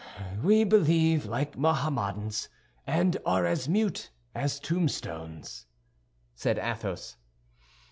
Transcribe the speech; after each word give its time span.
"We 0.41 0.63
believe 0.63 1.27
like 1.27 1.55
Mohammedans, 1.59 2.49
and 2.87 3.17
are 3.23 3.45
as 3.45 3.69
mute 3.69 4.09
as 4.33 4.59
tombstones," 4.59 5.67
said 6.33 6.57
Athos. 6.57 7.17